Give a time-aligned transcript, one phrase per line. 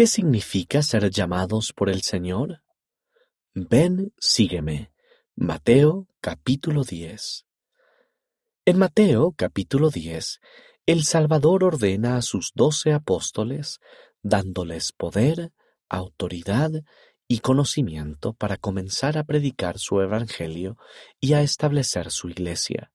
[0.00, 2.62] ¿Qué significa ser llamados por el Señor?
[3.52, 4.90] Ven, sígueme.
[5.36, 7.44] Mateo capítulo 10.
[8.64, 10.40] En Mateo capítulo 10,
[10.86, 13.78] el Salvador ordena a sus doce apóstoles,
[14.22, 15.52] dándoles poder,
[15.90, 16.70] autoridad
[17.28, 20.78] y conocimiento para comenzar a predicar su evangelio
[21.20, 22.90] y a establecer su iglesia.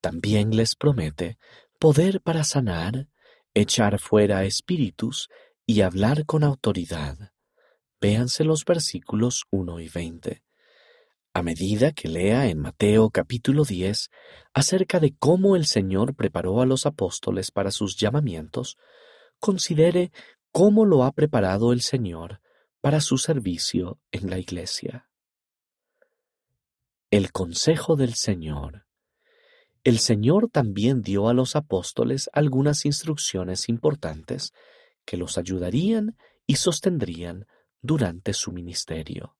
[0.00, 1.38] También les promete
[1.78, 3.06] poder para sanar,
[3.54, 5.28] echar fuera espíritus
[5.70, 7.34] y hablar con autoridad.
[8.00, 10.42] Véanse los versículos 1 y 20.
[11.34, 14.08] A medida que lea en Mateo capítulo 10
[14.54, 18.78] acerca de cómo el Señor preparó a los apóstoles para sus llamamientos,
[19.40, 20.10] considere
[20.52, 22.40] cómo lo ha preparado el Señor
[22.80, 25.10] para su servicio en la iglesia.
[27.10, 28.86] El consejo del Señor.
[29.84, 34.54] El Señor también dio a los apóstoles algunas instrucciones importantes
[35.08, 37.46] que los ayudarían y sostendrían
[37.80, 39.38] durante su ministerio.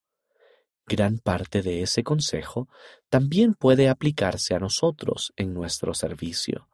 [0.87, 2.71] Gran parte de ese consejo
[3.11, 6.71] también puede aplicarse a nosotros en nuestro servicio.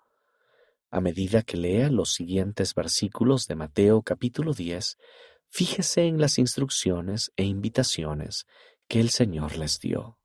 [0.93, 4.97] A medida que lea los siguientes versículos de Mateo capítulo 10,
[5.49, 8.47] fíjese en las instrucciones e invitaciones
[8.87, 10.21] que el Señor les dio.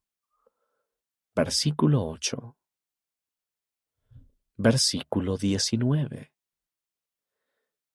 [1.34, 2.56] Versículo 8.
[4.58, 6.34] Versículo 19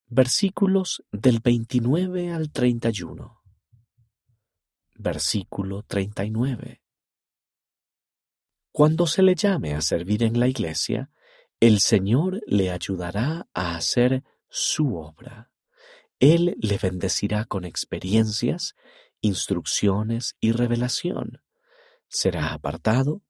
[0.06, 3.42] versículos del 29 al 31.
[4.96, 6.82] Versículo 39.
[8.70, 11.10] Cuando se le llame a servir en la iglesia,
[11.60, 15.50] el Señor le ayudará a hacer su obra.
[16.20, 18.74] Él le bendecirá con experiencias,
[19.20, 21.42] instrucciones y revelación.
[22.08, 23.22] Será apartado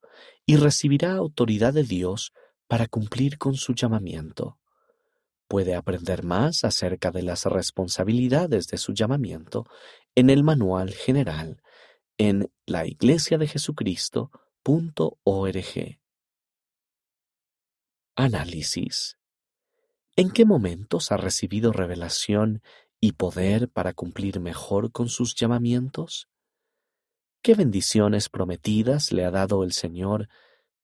[0.45, 2.33] y recibirá autoridad de Dios
[2.67, 4.59] para cumplir con su llamamiento
[5.47, 9.65] puede aprender más acerca de las responsabilidades de su llamamiento
[10.15, 11.61] en el manual general
[12.17, 15.99] en la iglesia de Jesucristo.org.
[18.15, 19.17] Análisis.
[20.15, 22.61] ¿En qué momentos ha recibido revelación
[23.01, 26.29] y poder para cumplir mejor con sus llamamientos?
[27.41, 30.29] ¿Qué bendiciones prometidas le ha dado el Señor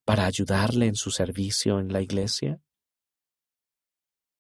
[0.04, 2.60] para ayudarle en su servicio en la iglesia?